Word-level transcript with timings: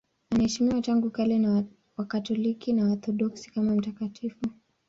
Anaheshimiwa 0.29 0.81
tangu 0.81 1.11
kale 1.11 1.39
na 1.39 1.63
Wakatoliki 1.97 2.73
na 2.73 2.85
Waorthodoksi 2.85 3.51
kama 3.51 3.75
mtakatifu. 3.75 4.45